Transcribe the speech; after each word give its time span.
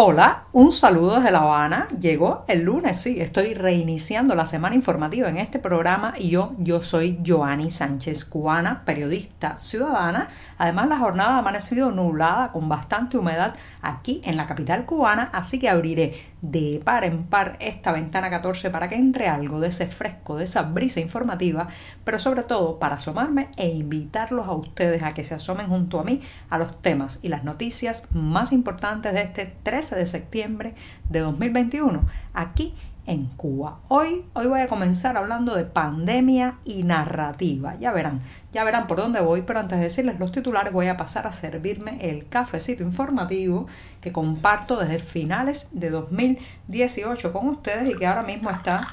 Hola, 0.00 0.44
un 0.52 0.72
saludo 0.72 1.16
desde 1.16 1.32
La 1.32 1.40
Habana. 1.40 1.88
Llegó 2.00 2.44
el 2.46 2.62
lunes, 2.62 3.00
sí, 3.00 3.20
estoy 3.20 3.54
reiniciando 3.54 4.36
la 4.36 4.46
semana 4.46 4.76
informativa 4.76 5.28
en 5.28 5.38
este 5.38 5.58
programa 5.58 6.14
y 6.16 6.30
yo, 6.30 6.54
yo 6.58 6.84
soy 6.84 7.18
Joanny 7.26 7.72
Sánchez, 7.72 8.24
cubana, 8.24 8.84
periodista 8.84 9.58
ciudadana. 9.58 10.28
Además, 10.56 10.88
la 10.88 11.00
jornada 11.00 11.34
ha 11.34 11.38
amanecido 11.38 11.90
nublada 11.90 12.52
con 12.52 12.68
bastante 12.68 13.18
humedad 13.18 13.54
aquí 13.82 14.20
en 14.24 14.36
la 14.36 14.46
capital 14.46 14.84
cubana, 14.84 15.30
así 15.32 15.58
que 15.58 15.68
abriré 15.68 16.28
de 16.42 16.80
par 16.84 17.04
en 17.04 17.24
par 17.24 17.56
esta 17.58 17.90
ventana 17.90 18.30
14 18.30 18.70
para 18.70 18.88
que 18.88 18.94
entre 18.94 19.28
algo 19.28 19.58
de 19.58 19.68
ese 19.68 19.88
fresco, 19.88 20.36
de 20.36 20.44
esa 20.44 20.62
brisa 20.62 21.00
informativa, 21.00 21.68
pero 22.04 22.20
sobre 22.20 22.44
todo 22.44 22.78
para 22.78 22.96
asomarme 22.96 23.48
e 23.56 23.68
invitarlos 23.68 24.46
a 24.46 24.52
ustedes 24.52 25.02
a 25.02 25.14
que 25.14 25.24
se 25.24 25.34
asomen 25.34 25.66
junto 25.66 25.98
a 25.98 26.04
mí 26.04 26.20
a 26.50 26.58
los 26.58 26.80
temas 26.80 27.18
y 27.22 27.28
las 27.28 27.42
noticias 27.42 28.06
más 28.12 28.52
importantes 28.52 29.12
de 29.12 29.22
este 29.22 29.56
13 29.64 29.87
de 29.96 30.06
septiembre 30.06 30.74
de 31.08 31.20
2021 31.20 32.02
aquí 32.34 32.74
en 33.08 33.24
Cuba. 33.24 33.78
Hoy, 33.88 34.26
hoy 34.34 34.46
voy 34.46 34.60
a 34.60 34.68
comenzar 34.68 35.16
hablando 35.16 35.54
de 35.54 35.64
pandemia 35.64 36.58
y 36.64 36.82
narrativa. 36.82 37.74
Ya 37.80 37.90
verán, 37.90 38.20
ya 38.52 38.64
verán 38.64 38.86
por 38.86 38.98
dónde 38.98 39.22
voy, 39.22 39.42
pero 39.42 39.60
antes 39.60 39.78
de 39.78 39.84
decirles 39.84 40.18
los 40.20 40.30
titulares 40.30 40.74
voy 40.74 40.88
a 40.88 40.98
pasar 40.98 41.26
a 41.26 41.32
servirme 41.32 41.98
el 42.02 42.28
cafecito 42.28 42.82
informativo 42.82 43.66
que 44.02 44.12
comparto 44.12 44.76
desde 44.76 44.98
finales 44.98 45.70
de 45.72 45.88
2018 45.88 47.32
con 47.32 47.48
ustedes 47.48 47.90
y 47.90 47.98
que 47.98 48.06
ahora 48.06 48.22
mismo 48.22 48.50
está 48.50 48.86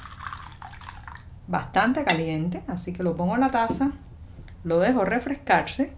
bastante 1.46 2.02
caliente, 2.02 2.62
así 2.68 2.94
que 2.94 3.02
lo 3.02 3.16
pongo 3.16 3.34
en 3.34 3.42
la 3.42 3.50
taza, 3.50 3.92
lo 4.64 4.78
dejo 4.78 5.04
refrescarse 5.04 5.92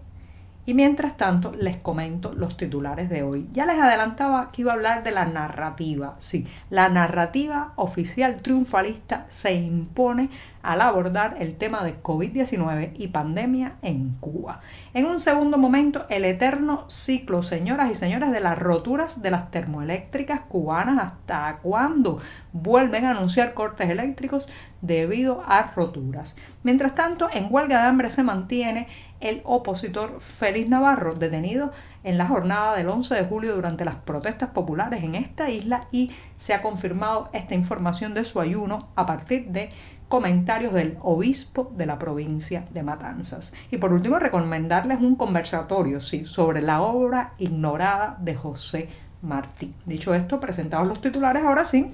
y 0.65 0.73
mientras 0.73 1.17
tanto 1.17 1.51
les 1.53 1.77
comento 1.77 2.33
los 2.33 2.57
titulares 2.57 3.09
de 3.09 3.23
hoy. 3.23 3.47
Ya 3.51 3.65
les 3.65 3.79
adelantaba 3.79 4.51
que 4.51 4.61
iba 4.61 4.71
a 4.71 4.75
hablar 4.75 5.03
de 5.03 5.11
la 5.11 5.25
narrativa. 5.25 6.15
Sí, 6.19 6.47
la 6.69 6.89
narrativa 6.89 7.73
oficial 7.75 8.41
triunfalista 8.41 9.25
se 9.29 9.53
impone 9.55 10.29
al 10.61 10.81
abordar 10.81 11.37
el 11.39 11.55
tema 11.55 11.83
de 11.83 12.01
COVID-19 12.01 12.91
y 12.95 13.07
pandemia 13.07 13.75
en 13.81 14.15
Cuba. 14.19 14.61
En 14.93 15.05
un 15.05 15.19
segundo 15.19 15.57
momento, 15.57 16.05
el 16.09 16.25
eterno 16.25 16.85
ciclo, 16.89 17.43
señoras 17.43 17.91
y 17.91 17.95
señores, 17.95 18.31
de 18.31 18.39
las 18.39 18.57
roturas 18.57 19.21
de 19.21 19.31
las 19.31 19.51
termoeléctricas 19.51 20.41
cubanas. 20.41 20.99
¿Hasta 20.99 21.59
cuándo 21.61 22.19
vuelven 22.51 23.05
a 23.05 23.11
anunciar 23.11 23.53
cortes 23.53 23.89
eléctricos 23.89 24.47
debido 24.81 25.43
a 25.45 25.63
roturas? 25.75 26.35
Mientras 26.63 26.95
tanto, 26.95 27.29
en 27.31 27.47
huelga 27.49 27.81
de 27.81 27.87
hambre 27.87 28.11
se 28.11 28.23
mantiene 28.23 28.87
el 29.19 29.41
opositor 29.43 30.19
Félix 30.21 30.69
Navarro, 30.69 31.15
detenido 31.15 31.71
en 32.03 32.17
la 32.17 32.27
jornada 32.27 32.75
del 32.75 32.87
11 32.87 33.15
de 33.15 33.25
julio 33.25 33.55
durante 33.55 33.85
las 33.85 33.95
protestas 33.95 34.49
populares 34.49 35.03
en 35.03 35.15
esta 35.15 35.49
isla 35.49 35.87
y 35.91 36.11
se 36.37 36.53
ha 36.53 36.61
confirmado 36.61 37.29
esta 37.33 37.55
información 37.55 38.13
de 38.13 38.23
su 38.23 38.39
ayuno 38.39 38.87
a 38.95 39.05
partir 39.05 39.47
de 39.47 39.71
comentarios 40.09 40.73
del 40.73 40.97
obispo 41.01 41.71
de 41.77 41.85
la 41.85 41.97
provincia 41.97 42.65
de 42.71 42.83
Matanzas. 42.83 43.53
Y 43.71 43.77
por 43.77 43.93
último, 43.93 44.19
recomendarles 44.19 44.99
un 44.99 45.15
conversatorio 45.15 46.01
sí, 46.01 46.25
sobre 46.25 46.61
la 46.61 46.81
obra 46.81 47.33
ignorada 47.37 48.17
de 48.19 48.35
José 48.35 48.89
Martí. 49.21 49.73
Dicho 49.85 50.13
esto, 50.13 50.39
presentados 50.39 50.87
los 50.87 50.99
titulares, 50.99 51.43
ahora 51.43 51.63
sí, 51.63 51.93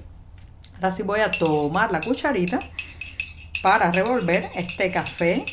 ahora 0.76 0.90
sí 0.90 1.02
voy 1.02 1.20
a 1.20 1.30
tomar 1.30 1.92
la 1.92 2.00
cucharita 2.00 2.58
para 3.62 3.92
revolver 3.92 4.44
este 4.56 4.90
café 4.90 5.44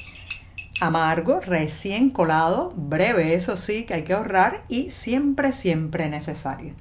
amargo, 0.82 1.40
recién 1.42 2.10
colado, 2.10 2.74
breve, 2.76 3.36
eso 3.36 3.58
sí, 3.58 3.86
que 3.86 3.94
hay 3.94 4.04
que 4.04 4.14
ahorrar 4.14 4.64
y 4.70 4.92
siempre, 4.92 5.52
siempre 5.52 6.10
necesario. 6.10 6.74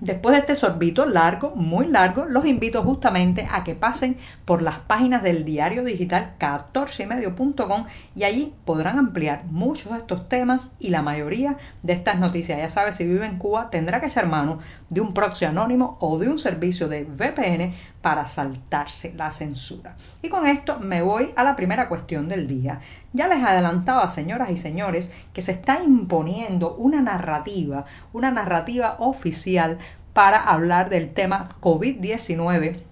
Después 0.00 0.32
de 0.32 0.40
este 0.40 0.54
sorbito 0.54 1.04
largo, 1.04 1.54
muy 1.54 1.86
largo, 1.86 2.24
los 2.24 2.46
invito 2.46 2.82
justamente 2.82 3.46
a 3.52 3.64
que 3.64 3.74
pasen 3.74 4.16
por 4.46 4.62
las 4.62 4.78
páginas 4.78 5.22
del 5.22 5.44
diario 5.44 5.84
digital 5.84 6.36
14ymedio.com 6.38 7.84
y 8.16 8.24
allí 8.24 8.54
podrán 8.64 8.98
ampliar 8.98 9.44
muchos 9.44 9.92
de 9.92 9.98
estos 9.98 10.26
temas 10.26 10.72
y 10.80 10.88
la 10.88 11.02
mayoría 11.02 11.58
de 11.82 11.92
estas 11.92 12.18
noticias. 12.18 12.58
Ya 12.58 12.70
sabes, 12.70 12.96
si 12.96 13.06
vive 13.06 13.26
en 13.26 13.36
Cuba 13.36 13.68
tendrá 13.68 14.00
que 14.00 14.06
echar 14.06 14.26
mano 14.26 14.60
de 14.88 15.02
un 15.02 15.12
proxy 15.12 15.44
anónimo 15.44 15.98
o 16.00 16.18
de 16.18 16.30
un 16.30 16.38
servicio 16.38 16.88
de 16.88 17.04
VPN 17.04 17.74
para 18.02 18.26
saltarse 18.26 19.12
la 19.14 19.30
censura. 19.30 19.96
Y 20.22 20.28
con 20.28 20.46
esto 20.46 20.78
me 20.78 21.02
voy 21.02 21.32
a 21.36 21.44
la 21.44 21.56
primera 21.56 21.88
cuestión 21.88 22.28
del 22.28 22.48
día. 22.48 22.80
Ya 23.12 23.28
les 23.28 23.42
adelantaba, 23.42 24.08
señoras 24.08 24.50
y 24.50 24.56
señores, 24.56 25.12
que 25.32 25.42
se 25.42 25.52
está 25.52 25.82
imponiendo 25.82 26.74
una 26.74 27.02
narrativa, 27.02 27.84
una 28.12 28.30
narrativa 28.30 28.96
oficial 28.98 29.78
para 30.12 30.42
hablar 30.42 30.88
del 30.88 31.12
tema 31.12 31.56
COVID-19 31.60 32.82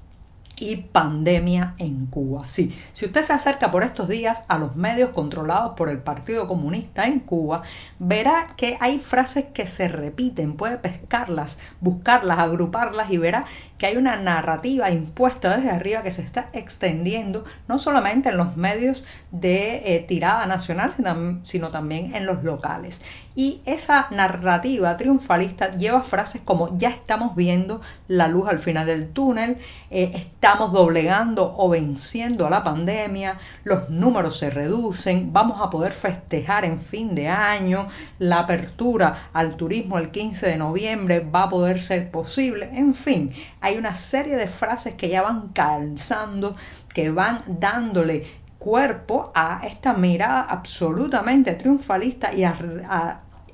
y 0.61 0.77
pandemia 0.77 1.75
en 1.79 2.07
Cuba. 2.07 2.47
Sí, 2.47 2.77
si 2.93 3.07
usted 3.07 3.23
se 3.23 3.33
acerca 3.33 3.71
por 3.71 3.83
estos 3.83 4.09
días 4.09 4.45
a 4.49 4.59
los 4.59 4.77
medios 4.77 5.11
controlados 5.11 5.75
por 5.77 5.89
el 5.89 5.99
Partido 5.99 6.49
Comunista 6.49 7.07
en 7.07 7.21
Cuba, 7.21 7.63
verá 7.99 8.55
que 8.57 8.77
hay 8.81 8.99
frases 8.99 9.47
que 9.47 9.67
se 9.67 9.89
repiten, 9.89 10.57
puede 10.57 10.79
pescarlas, 10.79 11.61
buscarlas, 11.81 12.39
agruparlas 12.39 13.11
y 13.11 13.19
verá 13.19 13.47
que 13.79 13.87
hay 13.87 13.97
una 13.97 14.17
narrativa 14.17 14.91
impuesta 14.91 15.57
desde 15.57 15.71
arriba 15.71 16.03
que 16.03 16.11
se 16.11 16.23
está 16.23 16.51
extendiendo 16.53 17.45
no 17.69 17.79
solamente 17.79 18.29
en 18.29 18.37
los 18.37 18.57
medios 18.57 19.05
de 19.31 19.95
eh, 19.95 20.05
tirada 20.07 20.47
nacional, 20.47 20.93
sino, 20.95 21.41
sino 21.45 21.71
también 21.71 22.15
en 22.15 22.27
los 22.27 22.43
locales. 22.43 23.03
Y 23.39 23.61
esa 23.67 24.09
narrativa 24.11 24.97
triunfalista 24.97 25.71
lleva 25.71 26.03
frases 26.03 26.43
como 26.45 26.77
ya 26.77 26.89
estamos 26.89 27.37
viendo 27.37 27.81
la 28.09 28.27
luz 28.27 28.49
al 28.49 28.59
final 28.59 28.87
del 28.87 29.11
túnel, 29.11 29.59
eh, 29.91 30.11
estamos 30.13 30.73
doblegando 30.73 31.55
o 31.57 31.69
venciendo 31.69 32.49
a 32.49 32.51
la 32.51 32.65
pandemia, 32.65 33.39
los 33.63 33.91
números 33.91 34.39
se 34.39 34.51
reducen, 34.51 35.33
vamos 35.33 35.61
a 35.63 35.71
poder 35.71 35.93
festejar 35.93 36.65
en 36.65 36.81
fin 36.81 37.15
de 37.15 37.29
año, 37.29 37.89
la 38.19 38.41
apertura 38.41 39.29
al 39.33 39.57
turismo 39.57 39.99
el 39.99 40.11
15 40.11 40.49
de 40.49 40.57
noviembre 40.57 41.21
va 41.21 41.45
a 41.45 41.51
poder 41.51 41.81
ser 41.81 42.11
posible, 42.11 42.69
en 42.73 42.93
fin, 42.95 43.33
hay 43.61 43.68
una 43.77 43.95
serie 43.95 44.37
de 44.37 44.49
frases 44.49 44.95
que 44.95 45.09
ya 45.09 45.23
van 45.23 45.49
calzando, 45.49 46.57
que 46.95 47.11
van 47.11 47.43
dándole 47.47 48.27
cuerpo 48.59 49.31
a 49.35 49.61
esta 49.65 49.93
mirada 49.93 50.43
absolutamente 50.43 51.55
triunfalista 51.55 52.33
y 52.33 52.45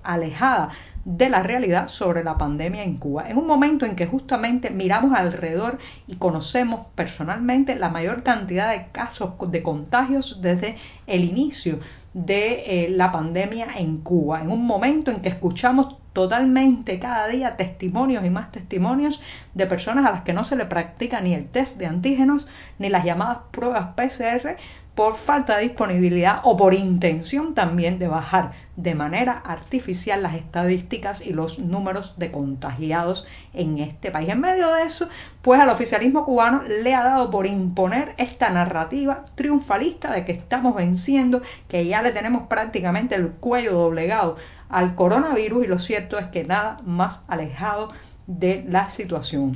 alejada 0.03 0.71
de 1.05 1.29
la 1.29 1.43
realidad 1.43 1.89
sobre 1.89 2.25
la 2.25 2.39
pandemia 2.39 2.83
en 2.83 2.97
Cuba. 2.97 3.29
En 3.29 3.37
un 3.37 3.47
momento 3.47 3.85
en 3.85 3.95
que 3.95 4.07
justamente 4.07 4.71
miramos 4.71 5.13
alrededor 5.15 5.79
y 6.07 6.17
conocemos 6.17 6.87
personalmente 6.95 7.77
la 7.77 7.91
mayor 7.91 8.23
cantidad 8.23 8.71
de 8.71 8.87
casos 8.91 9.33
de 9.51 9.63
contagios 9.63 10.41
desde 10.41 10.77
el 11.07 11.25
inicio 11.25 11.81
de 12.15 12.85
eh, 12.85 12.89
la 12.89 13.13
pandemia 13.13 13.67
en 13.77 13.99
Cuba. 13.99 14.41
En 14.41 14.51
un 14.51 14.65
momento 14.65 15.11
en 15.11 15.21
que 15.21 15.29
escuchamos 15.29 15.97
totalmente 16.15 16.99
cada 16.99 17.29
día 17.29 17.57
testimonios 17.57 18.25
y 18.25 18.31
más 18.31 18.51
testimonios 18.51 19.21
de 19.53 19.67
personas 19.67 20.07
a 20.07 20.13
las 20.13 20.23
que 20.23 20.33
no 20.33 20.45
se 20.45 20.57
le 20.57 20.65
practica 20.65 21.21
ni 21.21 21.35
el 21.35 21.47
test 21.47 21.77
de 21.77 21.87
antígenos 21.87 22.49
ni 22.79 22.89
las 22.89 23.05
llamadas 23.05 23.39
pruebas 23.51 23.91
PCR 23.95 24.57
por 24.95 25.17
falta 25.17 25.57
de 25.57 25.65
disponibilidad 25.65 26.41
o 26.45 26.57
por 26.57 26.73
intención 26.73 27.55
también 27.55 27.99
de 27.99 28.07
bajar 28.07 28.53
de 28.77 28.95
manera 28.95 29.33
artificial 29.45 30.23
las 30.23 30.35
estadísticas 30.35 31.25
y 31.25 31.33
los 31.33 31.59
números 31.59 32.15
de 32.17 32.31
contagiados 32.31 33.27
en 33.53 33.79
este 33.79 34.13
país. 34.13 34.29
En 34.29 34.41
medio 34.41 34.73
de 34.73 34.85
eso, 34.85 35.09
pues 35.43 35.61
al 35.61 35.69
oficialismo 35.69 36.25
cubano 36.25 36.63
le 36.63 36.95
ha 36.95 37.03
dado 37.03 37.31
por 37.31 37.47
imponer 37.47 38.15
esta 38.19 38.51
narrativa 38.51 39.25
triunfalista 39.35 40.13
de 40.13 40.25
que 40.25 40.33
estamos 40.33 40.77
venciendo, 40.77 41.43
que 41.69 41.87
ya 41.87 42.03
le 42.03 42.13
tenemos 42.13 42.47
prácticamente 42.47 43.17
el 43.17 43.31
cuello 43.33 43.73
doblegado 43.73 44.37
al 44.75 44.97
coronavirus 44.97 45.65
y 45.65 45.69
lo 45.69 45.79
cierto 45.79 46.19
es 46.19 46.27
que 46.27 46.43
nada 46.43 46.79
más 46.85 47.25
alejado 47.29 47.93
de 48.27 48.65
la 48.69 48.91
situación. 48.91 49.53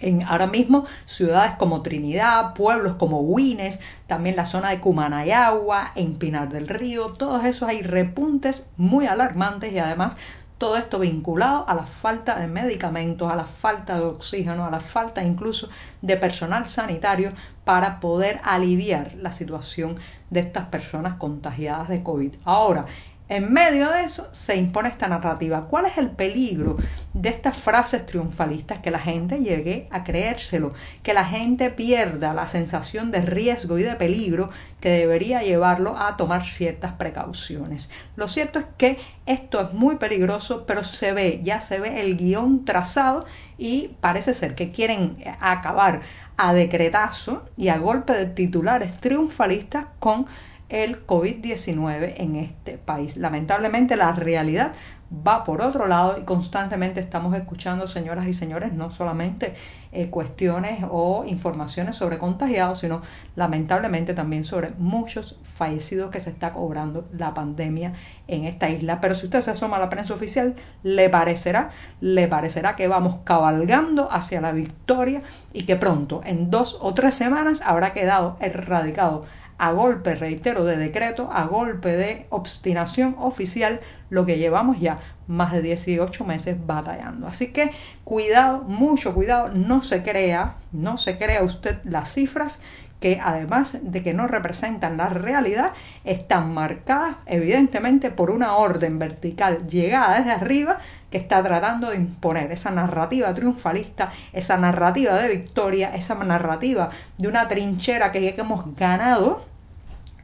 en 0.00 0.24
ahora 0.24 0.48
mismo 0.48 0.84
ciudades 1.06 1.52
como 1.52 1.82
Trinidad, 1.82 2.54
pueblos 2.54 2.96
como 2.96 3.20
Wines, 3.20 3.78
también 4.08 4.34
la 4.34 4.46
zona 4.46 4.70
de 4.70 4.80
Cumanayagua, 4.80 5.92
en 5.94 6.14
Pinar 6.16 6.48
del 6.48 6.66
Río, 6.66 7.12
todos 7.12 7.44
esos 7.44 7.68
hay 7.68 7.82
repuntes 7.82 8.66
muy 8.76 9.06
alarmantes 9.06 9.72
y 9.72 9.78
además 9.78 10.16
todo 10.58 10.76
esto 10.76 10.98
vinculado 10.98 11.68
a 11.68 11.74
la 11.74 11.86
falta 11.86 12.36
de 12.40 12.48
medicamentos, 12.48 13.30
a 13.30 13.36
la 13.36 13.44
falta 13.44 13.96
de 13.96 14.04
oxígeno, 14.04 14.64
a 14.66 14.70
la 14.70 14.80
falta 14.80 15.22
incluso 15.22 15.68
de 16.02 16.16
personal 16.16 16.66
sanitario 16.66 17.32
para 17.64 18.00
poder 18.00 18.40
aliviar 18.42 19.14
la 19.14 19.30
situación 19.30 19.96
de 20.30 20.40
estas 20.40 20.66
personas 20.66 21.14
contagiadas 21.14 21.88
de 21.88 22.02
COVID. 22.02 22.34
Ahora, 22.44 22.86
en 23.28 23.52
medio 23.52 23.90
de 23.90 24.04
eso 24.04 24.28
se 24.32 24.56
impone 24.56 24.88
esta 24.88 25.08
narrativa. 25.08 25.66
¿Cuál 25.68 25.86
es 25.86 25.96
el 25.96 26.10
peligro 26.10 26.76
de 27.14 27.30
estas 27.30 27.56
frases 27.56 28.04
triunfalistas? 28.04 28.80
Que 28.80 28.90
la 28.90 28.98
gente 28.98 29.38
llegue 29.38 29.88
a 29.90 30.04
creérselo, 30.04 30.74
que 31.02 31.14
la 31.14 31.24
gente 31.24 31.70
pierda 31.70 32.34
la 32.34 32.48
sensación 32.48 33.10
de 33.10 33.22
riesgo 33.22 33.78
y 33.78 33.84
de 33.84 33.94
peligro 33.94 34.50
que 34.80 34.90
debería 34.90 35.42
llevarlo 35.42 35.96
a 35.96 36.16
tomar 36.16 36.44
ciertas 36.44 36.92
precauciones. 36.94 37.90
Lo 38.16 38.28
cierto 38.28 38.58
es 38.58 38.66
que 38.76 38.98
esto 39.24 39.60
es 39.60 39.72
muy 39.72 39.96
peligroso, 39.96 40.64
pero 40.66 40.84
se 40.84 41.12
ve, 41.12 41.40
ya 41.42 41.60
se 41.60 41.80
ve 41.80 42.02
el 42.02 42.16
guion 42.16 42.64
trazado 42.64 43.24
y 43.56 43.92
parece 44.00 44.34
ser 44.34 44.54
que 44.54 44.72
quieren 44.72 45.16
acabar 45.40 46.02
a 46.36 46.52
decretazo 46.52 47.44
y 47.56 47.68
a 47.68 47.78
golpe 47.78 48.12
de 48.12 48.26
titulares 48.26 49.00
triunfalistas 49.00 49.86
con 50.00 50.26
el 50.72 51.06
COVID-19 51.06 52.14
en 52.16 52.36
este 52.36 52.78
país. 52.78 53.16
Lamentablemente 53.18 53.94
la 53.94 54.12
realidad 54.12 54.72
va 55.14 55.44
por 55.44 55.60
otro 55.60 55.86
lado 55.86 56.16
y 56.18 56.22
constantemente 56.22 56.98
estamos 56.98 57.36
escuchando, 57.36 57.86
señoras 57.86 58.26
y 58.26 58.32
señores, 58.32 58.72
no 58.72 58.90
solamente 58.90 59.54
eh, 59.92 60.08
cuestiones 60.08 60.84
o 60.90 61.24
informaciones 61.26 61.96
sobre 61.96 62.16
contagiados, 62.16 62.78
sino 62.78 63.02
lamentablemente 63.36 64.14
también 64.14 64.46
sobre 64.46 64.70
muchos 64.78 65.38
fallecidos 65.44 66.10
que 66.10 66.20
se 66.20 66.30
está 66.30 66.54
cobrando 66.54 67.06
la 67.12 67.34
pandemia 67.34 67.92
en 68.26 68.44
esta 68.44 68.70
isla. 68.70 69.02
Pero 69.02 69.14
si 69.14 69.26
usted 69.26 69.42
se 69.42 69.50
asoma 69.50 69.76
a 69.76 69.80
la 69.80 69.90
prensa 69.90 70.14
oficial, 70.14 70.54
le 70.82 71.10
parecerá, 71.10 71.72
le 72.00 72.26
parecerá 72.26 72.74
que 72.74 72.88
vamos 72.88 73.16
cabalgando 73.24 74.10
hacia 74.10 74.40
la 74.40 74.52
victoria 74.52 75.20
y 75.52 75.64
que 75.64 75.76
pronto, 75.76 76.22
en 76.24 76.50
dos 76.50 76.78
o 76.80 76.94
tres 76.94 77.14
semanas, 77.14 77.60
habrá 77.60 77.92
quedado 77.92 78.36
erradicado 78.40 79.26
a 79.62 79.70
golpe, 79.70 80.16
reitero, 80.16 80.64
de 80.64 80.76
decreto, 80.76 81.30
a 81.32 81.44
golpe 81.44 81.96
de 81.96 82.26
obstinación 82.30 83.14
oficial, 83.20 83.78
lo 84.10 84.26
que 84.26 84.36
llevamos 84.36 84.80
ya 84.80 84.98
más 85.28 85.52
de 85.52 85.62
18 85.62 86.24
meses 86.24 86.56
batallando. 86.66 87.28
Así 87.28 87.52
que 87.52 87.70
cuidado, 88.02 88.62
mucho 88.62 89.14
cuidado, 89.14 89.50
no 89.54 89.84
se 89.84 90.02
crea, 90.02 90.56
no 90.72 90.98
se 90.98 91.16
crea 91.16 91.44
usted 91.44 91.78
las 91.84 92.12
cifras 92.12 92.60
que 92.98 93.20
además 93.22 93.78
de 93.82 94.02
que 94.02 94.14
no 94.14 94.26
representan 94.26 94.96
la 94.96 95.08
realidad, 95.08 95.72
están 96.04 96.54
marcadas 96.54 97.16
evidentemente 97.26 98.10
por 98.10 98.30
una 98.30 98.54
orden 98.56 98.98
vertical 98.98 99.66
llegada 99.68 100.18
desde 100.18 100.32
arriba 100.32 100.78
que 101.10 101.18
está 101.18 101.42
tratando 101.42 101.90
de 101.90 101.96
imponer 101.96 102.50
esa 102.50 102.70
narrativa 102.72 103.32
triunfalista, 103.34 104.12
esa 104.32 104.56
narrativa 104.56 105.14
de 105.14 105.28
victoria, 105.28 105.94
esa 105.94 106.14
narrativa 106.16 106.90
de 107.18 107.28
una 107.28 107.46
trinchera 107.46 108.10
que 108.10 108.34
hemos 108.36 108.74
ganado 108.76 109.51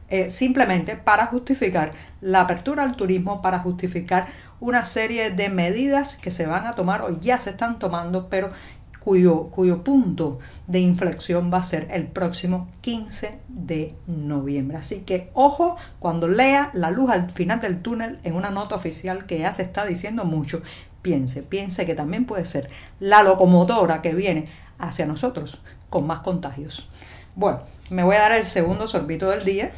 eh, 0.09 0.29
simplemente 0.29 0.95
para 0.95 1.27
justificar 1.27 1.93
la 2.21 2.41
apertura 2.41 2.83
al 2.83 2.95
turismo, 2.95 3.41
para 3.41 3.59
justificar 3.59 4.27
una 4.59 4.85
serie 4.85 5.31
de 5.31 5.49
medidas 5.49 6.17
que 6.17 6.31
se 6.31 6.45
van 6.45 6.67
a 6.67 6.75
tomar 6.75 7.01
o 7.01 7.19
ya 7.19 7.39
se 7.39 7.51
están 7.51 7.79
tomando, 7.79 8.27
pero 8.29 8.51
cuyo, 8.99 9.45
cuyo 9.45 9.83
punto 9.83 10.39
de 10.67 10.79
inflexión 10.79 11.51
va 11.51 11.59
a 11.59 11.63
ser 11.63 11.87
el 11.91 12.07
próximo 12.07 12.69
15 12.81 13.39
de 13.47 13.95
noviembre. 14.07 14.77
Así 14.77 15.01
que 15.01 15.29
ojo 15.33 15.77
cuando 15.99 16.27
lea 16.27 16.69
la 16.73 16.91
luz 16.91 17.09
al 17.09 17.31
final 17.31 17.61
del 17.61 17.81
túnel 17.81 18.19
en 18.23 18.35
una 18.35 18.49
nota 18.49 18.75
oficial 18.75 19.25
que 19.25 19.39
ya 19.39 19.53
se 19.53 19.63
está 19.63 19.85
diciendo 19.85 20.25
mucho, 20.25 20.61
piense, 21.01 21.41
piense 21.43 21.85
que 21.85 21.95
también 21.95 22.25
puede 22.25 22.45
ser 22.45 22.69
la 22.99 23.23
locomotora 23.23 24.01
que 24.01 24.13
viene 24.13 24.49
hacia 24.77 25.05
nosotros 25.05 25.61
con 25.89 26.05
más 26.05 26.19
contagios. 26.19 26.87
Bueno, 27.35 27.61
me 27.89 28.03
voy 28.03 28.15
a 28.15 28.21
dar 28.21 28.31
el 28.33 28.43
segundo 28.43 28.87
sorbito 28.87 29.29
del 29.29 29.43
día. 29.43 29.71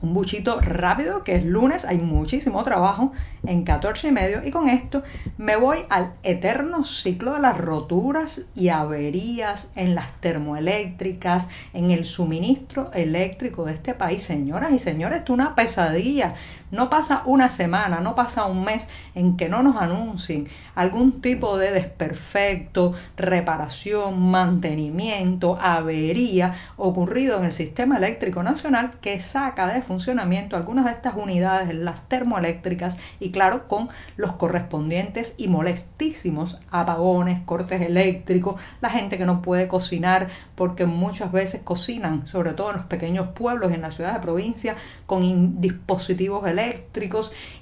Un 0.00 0.14
buchito 0.14 0.60
rápido, 0.60 1.22
que 1.22 1.34
es 1.36 1.44
lunes, 1.44 1.84
hay 1.84 1.98
muchísimo 1.98 2.62
trabajo 2.64 3.12
en 3.46 3.64
14 3.64 4.08
y 4.08 4.12
medio 4.12 4.44
y 4.44 4.50
con 4.50 4.68
esto 4.68 5.02
me 5.36 5.56
voy 5.56 5.78
al 5.90 6.12
eterno 6.22 6.84
ciclo 6.84 7.34
de 7.34 7.40
las 7.40 7.58
roturas 7.58 8.46
y 8.54 8.68
averías 8.68 9.70
en 9.74 9.94
las 9.94 10.12
termoeléctricas, 10.20 11.48
en 11.72 11.90
el 11.90 12.04
suministro 12.04 12.92
eléctrico 12.92 13.64
de 13.64 13.74
este 13.74 13.94
país. 13.94 14.22
Señoras 14.22 14.72
y 14.72 14.78
señores, 14.78 15.22
es 15.24 15.30
una 15.30 15.54
pesadilla. 15.54 16.34
No 16.70 16.90
pasa 16.90 17.22
una 17.24 17.50
semana, 17.50 18.00
no 18.00 18.14
pasa 18.14 18.44
un 18.44 18.62
mes 18.62 18.88
en 19.14 19.36
que 19.36 19.48
no 19.48 19.62
nos 19.62 19.76
anuncien 19.76 20.48
algún 20.74 21.22
tipo 21.22 21.56
de 21.56 21.72
desperfecto, 21.72 22.94
reparación, 23.16 24.30
mantenimiento, 24.30 25.58
avería 25.60 26.54
ocurrido 26.76 27.38
en 27.38 27.46
el 27.46 27.52
sistema 27.52 27.96
eléctrico 27.96 28.42
nacional 28.42 28.92
que 29.00 29.20
saca 29.20 29.66
de 29.66 29.82
funcionamiento 29.82 30.56
algunas 30.56 30.84
de 30.84 30.92
estas 30.92 31.16
unidades, 31.16 31.74
las 31.74 32.06
termoeléctricas, 32.08 32.98
y 33.18 33.30
claro, 33.30 33.66
con 33.66 33.88
los 34.16 34.32
correspondientes 34.32 35.34
y 35.38 35.48
molestísimos 35.48 36.60
apagones, 36.70 37.42
cortes 37.44 37.80
eléctricos, 37.80 38.60
la 38.80 38.90
gente 38.90 39.16
que 39.16 39.24
no 39.24 39.42
puede 39.42 39.68
cocinar 39.68 40.28
porque 40.54 40.86
muchas 40.86 41.32
veces 41.32 41.62
cocinan, 41.62 42.26
sobre 42.26 42.52
todo 42.52 42.70
en 42.70 42.76
los 42.76 42.86
pequeños 42.86 43.28
pueblos, 43.28 43.72
en 43.72 43.80
la 43.80 43.90
ciudad 43.90 44.12
de 44.14 44.20
provincia, 44.20 44.76
con 45.06 45.60
dispositivos 45.60 46.42
eléctricos. 46.42 46.57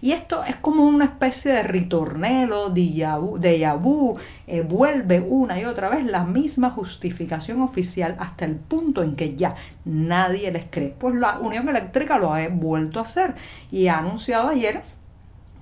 Y 0.01 0.13
esto 0.13 0.45
es 0.45 0.57
como 0.57 0.85
una 0.85 1.05
especie 1.05 1.53
de 1.53 1.63
ritornelo, 1.63 2.71
de 2.71 3.59
yabú, 3.59 4.17
eh, 4.47 4.63
vuelve 4.63 5.21
una 5.21 5.61
y 5.61 5.65
otra 5.65 5.89
vez 5.89 6.05
la 6.05 6.25
misma 6.25 6.71
justificación 6.71 7.63
oficial 7.63 8.17
hasta 8.19 8.45
el 8.45 8.57
punto 8.57 9.03
en 9.03 9.17
que 9.17 9.37
ya 9.37 9.57
nadie 9.85 10.51
les 10.51 10.69
cree. 10.69 10.95
Pues 10.99 11.15
la 11.15 11.39
Unión 11.39 11.69
Eléctrica 11.69 12.19
lo 12.19 12.35
ha 12.35 12.49
vuelto 12.49 12.99
a 12.99 13.03
hacer 13.03 13.35
y 13.71 13.89
ha 13.89 13.99
anunciado 13.99 14.49
ayer 14.49 14.83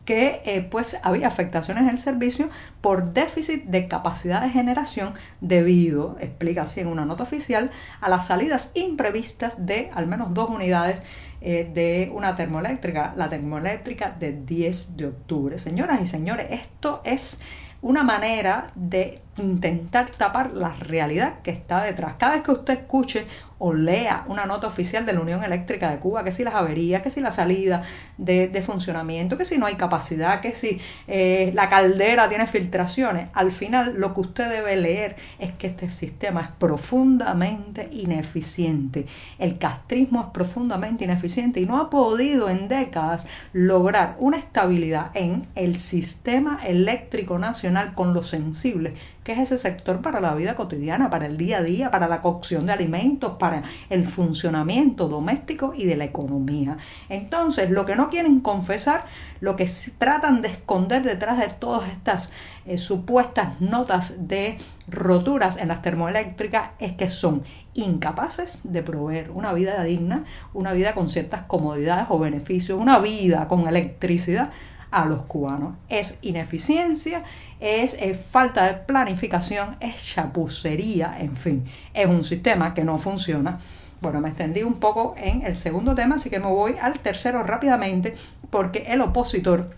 que 0.04 0.42
eh, 0.44 0.66
pues 0.70 0.98
había 1.02 1.28
afectaciones 1.28 1.84
en 1.84 1.90
el 1.90 1.98
servicio 1.98 2.50
por 2.80 3.12
déficit 3.12 3.64
de 3.64 3.88
capacidad 3.88 4.42
de 4.42 4.50
generación 4.50 5.14
debido, 5.40 6.16
explica 6.20 6.62
así 6.62 6.80
en 6.80 6.88
una 6.88 7.04
nota 7.04 7.22
oficial, 7.22 7.70
a 8.00 8.08
las 8.08 8.26
salidas 8.26 8.70
imprevistas 8.74 9.66
de 9.66 9.90
al 9.94 10.06
menos 10.06 10.34
dos 10.34 10.50
unidades 10.50 11.02
eh, 11.40 11.70
de 11.72 12.10
una 12.14 12.36
termoeléctrica, 12.36 13.12
la 13.16 13.28
termoeléctrica 13.28 14.14
de 14.18 14.32
10 14.32 14.96
de 14.96 15.06
octubre. 15.06 15.58
Señoras 15.58 16.00
y 16.02 16.06
señores, 16.06 16.48
esto 16.50 17.02
es 17.04 17.40
una 17.82 18.02
manera 18.02 18.70
de 18.74 19.20
intentar 19.36 20.10
tapar 20.10 20.52
la 20.52 20.70
realidad 20.70 21.40
que 21.42 21.50
está 21.50 21.82
detrás. 21.82 22.14
Cada 22.18 22.36
vez 22.36 22.42
que 22.42 22.52
usted 22.52 22.78
escuche 22.78 23.26
o 23.66 23.72
lea 23.72 24.24
una 24.28 24.44
nota 24.44 24.66
oficial 24.66 25.06
de 25.06 25.14
la 25.14 25.20
Unión 25.20 25.42
Eléctrica 25.42 25.90
de 25.90 25.98
Cuba, 25.98 26.22
que 26.22 26.32
si 26.32 26.44
las 26.44 26.54
averías, 26.54 27.00
que 27.00 27.08
si 27.08 27.22
la 27.22 27.30
salida 27.30 27.82
de, 28.18 28.62
funcionamiento, 28.62 29.38
que 29.38 29.46
si 29.46 29.56
no 29.56 29.64
hay 29.64 29.76
capacidad, 29.76 30.42
que 30.42 30.54
si 30.54 30.82
eh, 31.08 31.50
la 31.54 31.70
caldera 31.70 32.28
tiene 32.28 32.46
filtraciones, 32.46 33.28
al 33.32 33.52
final 33.52 33.94
lo 33.96 34.12
que 34.12 34.20
usted 34.20 34.50
debe 34.50 34.76
leer 34.76 35.16
es 35.38 35.52
que 35.52 35.68
este 35.68 35.90
sistema 35.90 36.42
es 36.42 36.48
profundamente 36.58 37.88
ineficiente. 37.90 39.06
El 39.38 39.56
castrismo 39.56 40.20
es 40.20 40.26
profundamente 40.26 41.04
ineficiente 41.04 41.58
y 41.58 41.64
no 41.64 41.80
ha 41.80 41.88
podido 41.88 42.50
en 42.50 42.68
décadas 42.68 43.26
lograr 43.54 44.16
una 44.18 44.36
estabilidad 44.36 45.10
en 45.14 45.46
el 45.54 45.78
sistema 45.78 46.60
eléctrico 46.66 47.38
nacional 47.38 47.94
con 47.94 48.12
lo 48.12 48.24
sensible 48.24 48.92
que 49.24 49.32
es 49.32 49.38
ese 49.38 49.58
sector 49.58 50.02
para 50.02 50.20
la 50.20 50.34
vida 50.34 50.54
cotidiana, 50.54 51.08
para 51.10 51.26
el 51.26 51.38
día 51.38 51.58
a 51.58 51.62
día, 51.62 51.90
para 51.90 52.08
la 52.08 52.20
cocción 52.20 52.66
de 52.66 52.72
alimentos, 52.72 53.32
para 53.38 53.62
el 53.88 54.06
funcionamiento 54.06 55.08
doméstico 55.08 55.72
y 55.74 55.86
de 55.86 55.96
la 55.96 56.04
economía. 56.04 56.76
Entonces, 57.08 57.70
lo 57.70 57.86
que 57.86 57.96
no 57.96 58.10
quieren 58.10 58.40
confesar, 58.40 59.06
lo 59.40 59.56
que 59.56 59.68
tratan 59.98 60.42
de 60.42 60.48
esconder 60.48 61.02
detrás 61.02 61.38
de 61.38 61.48
todas 61.48 61.90
estas 61.90 62.34
eh, 62.66 62.76
supuestas 62.76 63.60
notas 63.60 64.28
de 64.28 64.58
roturas 64.88 65.56
en 65.56 65.68
las 65.68 65.80
termoeléctricas 65.80 66.70
es 66.78 66.92
que 66.92 67.08
son 67.08 67.44
incapaces 67.72 68.60
de 68.62 68.82
proveer 68.82 69.30
una 69.30 69.52
vida 69.52 69.82
digna, 69.82 70.24
una 70.52 70.72
vida 70.72 70.94
con 70.94 71.10
ciertas 71.10 71.44
comodidades 71.44 72.06
o 72.10 72.18
beneficios, 72.18 72.78
una 72.78 72.98
vida 72.98 73.48
con 73.48 73.66
electricidad 73.66 74.50
a 74.94 75.06
los 75.06 75.22
cubanos. 75.22 75.74
Es 75.88 76.16
ineficiencia, 76.22 77.24
es, 77.58 78.00
eh, 78.00 78.14
falta 78.14 78.66
de 78.66 78.74
planificación, 78.74 79.76
es 79.80 79.96
chapucería, 79.96 81.16
en 81.18 81.36
fin, 81.36 81.64
es 81.92 82.06
un 82.06 82.24
sistema 82.24 82.74
que 82.74 82.84
no 82.84 82.96
funciona. 82.98 83.58
Bueno, 84.00 84.20
me 84.20 84.28
extendí 84.28 84.62
un 84.62 84.74
poco 84.74 85.14
en 85.18 85.42
el 85.42 85.56
segundo 85.56 85.96
tema, 85.96 86.14
así 86.14 86.30
que 86.30 86.38
me 86.38 86.46
voy 86.46 86.76
al 86.80 87.00
tercero 87.00 87.42
rápidamente 87.42 88.14
porque 88.50 88.84
el 88.86 89.00
opositor 89.00 89.74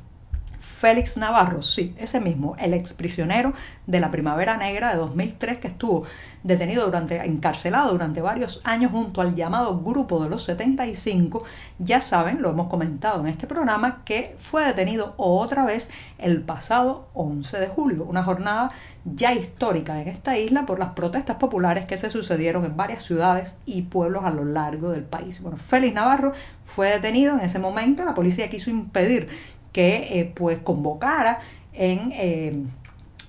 Félix 0.78 1.16
Navarro, 1.16 1.62
sí, 1.62 1.94
ese 1.98 2.20
mismo, 2.20 2.54
el 2.58 2.74
exprisionero 2.74 3.54
de 3.86 3.98
la 3.98 4.10
Primavera 4.10 4.58
Negra 4.58 4.90
de 4.90 4.98
2003 4.98 5.58
que 5.58 5.68
estuvo 5.68 6.04
detenido 6.42 6.84
durante, 6.84 7.16
encarcelado 7.24 7.92
durante 7.92 8.20
varios 8.20 8.60
años 8.62 8.92
junto 8.92 9.22
al 9.22 9.34
llamado 9.34 9.80
Grupo 9.80 10.22
de 10.22 10.28
los 10.28 10.44
75, 10.44 11.44
ya 11.78 12.02
saben, 12.02 12.42
lo 12.42 12.50
hemos 12.50 12.68
comentado 12.68 13.20
en 13.20 13.28
este 13.28 13.46
programa, 13.46 14.02
que 14.04 14.36
fue 14.38 14.66
detenido 14.66 15.14
otra 15.16 15.64
vez 15.64 15.90
el 16.18 16.42
pasado 16.42 17.08
11 17.14 17.58
de 17.58 17.68
julio, 17.68 18.04
una 18.04 18.22
jornada 18.22 18.70
ya 19.06 19.32
histórica 19.32 20.00
en 20.02 20.08
esta 20.08 20.36
isla 20.36 20.66
por 20.66 20.78
las 20.78 20.90
protestas 20.90 21.36
populares 21.36 21.86
que 21.86 21.96
se 21.96 22.10
sucedieron 22.10 22.66
en 22.66 22.76
varias 22.76 23.02
ciudades 23.02 23.56
y 23.64 23.82
pueblos 23.82 24.24
a 24.24 24.30
lo 24.30 24.44
largo 24.44 24.90
del 24.90 25.04
país. 25.04 25.40
Bueno, 25.40 25.56
Félix 25.56 25.94
Navarro 25.94 26.32
fue 26.66 26.90
detenido 26.90 27.34
en 27.34 27.40
ese 27.40 27.58
momento, 27.58 28.04
la 28.04 28.14
policía 28.14 28.50
quiso 28.50 28.68
impedir 28.70 29.55
que 29.76 30.20
eh, 30.20 30.32
pues 30.34 30.60
convocara 30.60 31.40
en, 31.74 32.10
eh, 32.14 32.62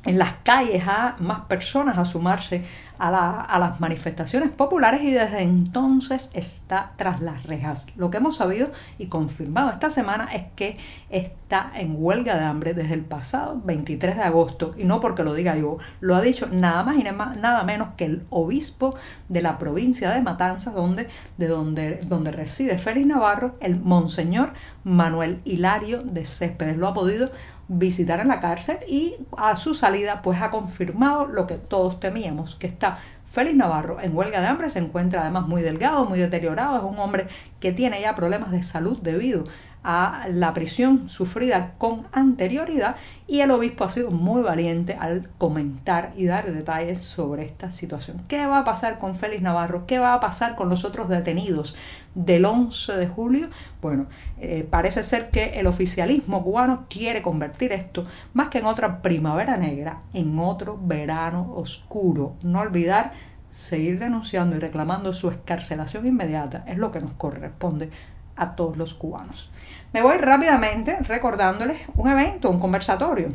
en 0.07 0.17
las 0.17 0.35
calles 0.43 0.87
a 0.87 1.17
más 1.19 1.41
personas 1.41 1.97
a 1.97 2.05
sumarse 2.05 2.63
a, 2.97 3.59
las 3.59 3.79
manifestaciones 3.79 4.49
populares 4.49 5.01
y 5.03 5.11
desde 5.11 5.41
entonces 5.41 6.31
está 6.33 6.93
tras 6.95 7.21
las 7.21 7.43
rejas. 7.43 7.87
Lo 7.95 8.09
que 8.09 8.17
hemos 8.17 8.37
sabido 8.37 8.71
y 8.97 9.07
confirmado 9.07 9.69
esta 9.69 9.89
semana 9.89 10.29
es 10.33 10.45
que 10.55 10.77
está 11.09 11.71
en 11.75 11.95
huelga 11.97 12.37
de 12.37 12.45
hambre 12.45 12.73
desde 12.73 12.93
el 12.93 13.03
pasado 13.03 13.61
23 13.63 14.15
de 14.15 14.23
agosto 14.23 14.73
y 14.77 14.85
no 14.85 14.99
porque 14.99 15.23
lo 15.23 15.33
diga 15.33 15.55
yo, 15.57 15.77
lo 15.99 16.15
ha 16.15 16.21
dicho 16.21 16.47
nada 16.51 16.83
más 16.83 16.97
y 16.97 17.03
nada 17.03 17.63
menos 17.63 17.89
que 17.97 18.05
el 18.05 18.25
obispo 18.29 18.95
de 19.29 19.41
la 19.41 19.59
provincia 19.59 20.09
de 20.11 20.21
Matanzas 20.21 20.73
donde, 20.73 21.09
de 21.37 21.47
donde, 21.47 21.99
donde 22.05 22.31
reside 22.31 22.79
Félix 22.79 23.05
Navarro, 23.05 23.55
el 23.59 23.79
monseñor 23.79 24.53
Manuel 24.83 25.41
Hilario 25.43 26.01
de 26.01 26.25
Céspedes. 26.25 26.77
Lo 26.77 26.87
ha 26.87 26.93
podido 26.93 27.29
visitar 27.67 28.19
en 28.19 28.29
la 28.29 28.39
cárcel 28.39 28.77
y 28.87 29.15
a 29.37 29.57
su 29.57 29.73
salida 29.73 30.21
pues 30.21 30.41
ha 30.41 30.49
confirmado 30.51 31.25
lo 31.25 31.47
que 31.47 31.55
todos 31.55 31.99
temíamos, 31.99 32.55
que 32.55 32.67
está 32.67 32.99
Félix 33.25 33.57
Navarro 33.57 33.99
en 34.01 34.15
huelga 34.15 34.39
de 34.39 34.47
hambre, 34.47 34.69
se 34.69 34.79
encuentra 34.79 35.21
además 35.21 35.47
muy 35.47 35.61
delgado, 35.61 36.05
muy 36.05 36.19
deteriorado, 36.19 36.77
es 36.77 36.83
un 36.83 36.97
hombre 36.97 37.27
que 37.59 37.73
tiene 37.73 37.99
ya 38.01 38.15
problemas 38.15 38.51
de 38.51 38.63
salud 38.63 38.99
debido 39.01 39.45
a 39.89 40.27
la 40.29 40.53
prisión 40.53 41.07
sufrida 41.07 41.71
con 41.77 42.07
anterioridad 42.11 42.97
y 43.25 43.39
el 43.39 43.51
obispo 43.51 43.85
ha 43.85 43.89
sido 43.89 44.11
muy 44.11 44.41
valiente 44.41 44.97
al 44.99 45.29
comentar 45.37 46.11
y 46.17 46.25
dar 46.25 46.51
detalles 46.51 47.05
sobre 47.05 47.45
esta 47.45 47.71
situación. 47.71 48.21
¿Qué 48.27 48.45
va 48.45 48.59
a 48.59 48.63
pasar 48.65 48.99
con 48.99 49.15
Félix 49.15 49.41
Navarro? 49.41 49.85
¿Qué 49.87 49.97
va 49.97 50.13
a 50.13 50.19
pasar 50.19 50.55
con 50.55 50.67
los 50.67 50.83
otros 50.83 51.07
detenidos 51.07 51.77
del 52.15 52.43
11 52.43 52.97
de 52.97 53.07
julio? 53.07 53.47
Bueno, 53.81 54.07
eh, 54.41 54.67
parece 54.69 55.05
ser 55.05 55.29
que 55.29 55.57
el 55.57 55.67
oficialismo 55.67 56.43
cubano 56.43 56.85
quiere 56.89 57.21
convertir 57.21 57.71
esto, 57.71 58.05
más 58.33 58.49
que 58.49 58.57
en 58.57 58.65
otra 58.65 59.01
primavera 59.01 59.55
negra, 59.55 60.01
en 60.11 60.37
otro 60.37 60.77
verano 60.83 61.53
oscuro. 61.55 62.33
No 62.43 62.59
olvidar 62.59 63.13
seguir 63.51 63.99
denunciando 63.99 64.57
y 64.57 64.59
reclamando 64.59 65.13
su 65.13 65.29
escarcelación 65.31 66.05
inmediata 66.05 66.65
es 66.67 66.77
lo 66.77 66.91
que 66.91 66.99
nos 66.99 67.13
corresponde 67.13 67.89
a 68.37 68.55
todos 68.55 68.77
los 68.77 68.93
cubanos. 68.93 69.51
Me 69.93 70.01
voy 70.01 70.17
rápidamente 70.17 70.97
recordándoles 71.01 71.79
un 71.95 72.09
evento, 72.09 72.49
un 72.49 72.59
conversatorio 72.59 73.29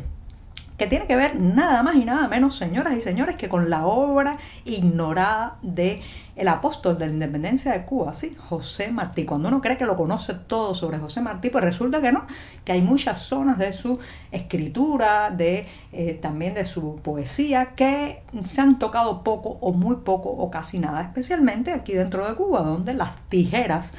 que 0.82 0.88
tiene 0.88 1.06
que 1.06 1.14
ver 1.14 1.38
nada 1.38 1.82
más 1.84 1.94
y 1.94 2.04
nada 2.04 2.26
menos, 2.26 2.56
señoras 2.56 2.94
y 2.96 3.00
señores, 3.00 3.36
que 3.36 3.48
con 3.48 3.70
la 3.70 3.86
obra 3.86 4.38
ignorada 4.64 5.56
de 5.62 6.02
el 6.34 6.48
apóstol 6.48 6.98
de 6.98 7.06
la 7.06 7.12
independencia 7.12 7.70
de 7.70 7.84
Cuba, 7.84 8.14
¿sí? 8.14 8.36
José 8.48 8.90
Martí. 8.90 9.24
Cuando 9.24 9.46
uno 9.46 9.60
cree 9.60 9.78
que 9.78 9.84
lo 9.84 9.96
conoce 9.96 10.34
todo 10.34 10.74
sobre 10.74 10.98
José 10.98 11.20
Martí, 11.20 11.50
pues 11.50 11.62
resulta 11.62 12.00
que 12.00 12.10
no, 12.10 12.26
que 12.64 12.72
hay 12.72 12.80
muchas 12.80 13.20
zonas 13.20 13.58
de 13.58 13.72
su 13.74 14.00
escritura, 14.32 15.30
de 15.30 15.68
eh, 15.92 16.18
también 16.20 16.54
de 16.54 16.66
su 16.66 16.96
poesía, 16.96 17.74
que 17.76 18.24
se 18.42 18.60
han 18.60 18.80
tocado 18.80 19.22
poco 19.22 19.58
o 19.60 19.72
muy 19.72 19.96
poco 19.96 20.30
o 20.30 20.50
casi 20.50 20.80
nada, 20.80 21.02
especialmente 21.02 21.72
aquí 21.72 21.92
dentro 21.92 22.26
de 22.26 22.34
Cuba, 22.34 22.62
donde 22.62 22.94
las 22.94 23.10
tijeras 23.28 23.92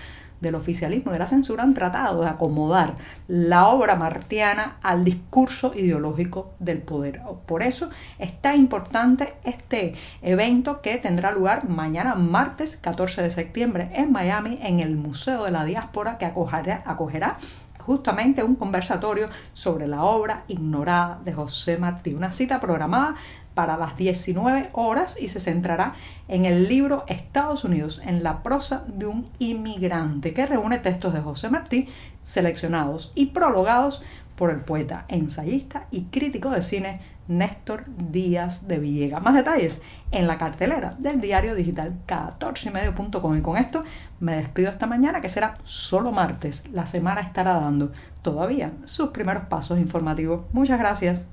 del 0.44 0.56
oficialismo 0.56 1.10
y 1.10 1.14
de 1.14 1.20
la 1.20 1.28
censura 1.28 1.64
han 1.64 1.74
tratado 1.74 2.22
de 2.22 2.28
acomodar 2.28 2.98
la 3.28 3.68
obra 3.68 3.96
martiana 3.96 4.78
al 4.84 5.04
discurso 5.04 5.72
ideológico 5.74 6.52
del 6.60 6.80
poder. 6.80 7.22
Por 7.48 7.64
eso 7.64 7.90
es 8.20 8.40
tan 8.42 8.58
importante 8.58 9.34
este 9.44 9.96
evento 10.22 10.82
que 10.82 10.98
tendrá 10.98 11.32
lugar 11.32 11.68
mañana 11.68 12.14
martes 12.14 12.78
14 12.78 13.24
de 13.24 13.32
septiembre 13.32 13.90
en 13.96 14.12
Miami 14.12 14.60
en 14.62 14.80
el 14.82 14.96
Museo 14.96 15.46
de 15.46 15.52
la 15.52 15.66
Diáspora 15.66 16.18
que 16.20 16.26
acogerá, 16.26 16.84
acogerá 16.86 17.38
justamente 17.80 18.44
un 18.44 18.56
conversatorio 18.56 19.28
sobre 19.54 19.88
la 19.88 20.04
obra 20.04 20.44
ignorada 20.48 21.20
de 21.24 21.34
José 21.34 21.78
Martí, 21.78 22.14
una 22.14 22.32
cita 22.32 22.60
programada 22.60 23.16
para 23.54 23.78
las 23.78 23.98
19 23.98 24.70
horas 24.74 25.18
y 25.20 25.28
se 25.28 25.40
centrará 25.40 25.96
en 26.28 26.46
el 26.46 26.68
libro 26.68 27.04
Estados 27.08 27.64
Unidos 27.64 28.02
en 28.06 28.24
la 28.24 28.44
prosa 28.44 28.84
de 28.88 29.06
un 29.06 29.30
inmigrante 29.40 30.34
que 30.34 30.46
reúne 30.46 30.80
textos 30.80 31.14
de 31.14 31.22
José 31.22 31.50
Martí 31.50 31.90
seleccionados 32.24 33.12
y 33.16 33.28
prologados 33.28 34.02
por 34.36 34.50
el 34.50 34.62
poeta, 34.62 35.06
ensayista 35.10 35.86
y 35.92 36.06
crítico 36.06 36.50
de 36.50 36.64
cine 36.64 37.02
Néstor 37.28 37.86
Díaz 38.12 38.68
de 38.68 38.80
Villega. 38.80 39.20
Más 39.20 39.36
detalles 39.36 39.82
en 40.12 40.28
la 40.28 40.38
cartelera 40.38 40.96
del 40.98 41.22
diario 41.22 41.56
digital 41.56 41.94
14ymedio.com. 42.08 43.38
Y 43.38 43.42
con 43.42 43.58
esto 43.58 43.84
me 44.20 44.36
despido 44.36 44.70
esta 44.70 44.88
mañana, 44.88 45.22
que 45.22 45.30
será 45.30 45.58
solo 45.64 46.12
martes. 46.12 46.66
La 46.72 46.88
semana 46.88 47.22
estará 47.22 47.54
dando 47.54 47.92
todavía 48.22 48.72
sus 48.86 49.10
primeros 49.10 49.46
pasos 49.46 49.80
informativos. 49.80 50.42
Muchas 50.52 50.80
gracias. 50.80 51.33